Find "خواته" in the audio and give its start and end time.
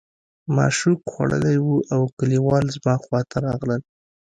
3.03-3.37